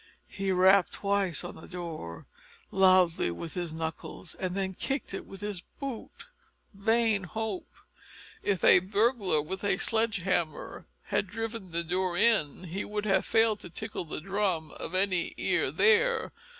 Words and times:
He 0.33 0.51
rapped 0.51 0.93
twice 0.93 1.43
on 1.43 1.53
the 1.57 1.67
door, 1.67 2.25
loudly, 2.71 3.29
with 3.29 3.53
his 3.53 3.71
knuckles 3.71 4.33
and 4.33 4.55
then 4.55 4.73
kicked 4.73 5.13
it 5.13 5.27
with 5.27 5.41
his 5.41 5.61
boot. 5.79 6.25
Vain 6.73 7.25
hope! 7.25 7.69
If 8.41 8.63
a 8.63 8.79
burglar 8.79 9.43
with 9.43 9.63
a 9.63 9.77
sledge 9.77 10.17
hammer 10.23 10.87
had 11.03 11.27
driven 11.27 11.69
the 11.69 11.83
door 11.83 12.17
in, 12.17 12.63
he 12.63 12.83
would 12.83 13.05
have 13.05 13.27
failed 13.27 13.59
to 13.59 13.69
tickle 13.69 14.05
the 14.05 14.21
drum 14.21 14.71
of 14.71 14.95
any 14.95 15.35
ear 15.37 15.69
there. 15.69 16.33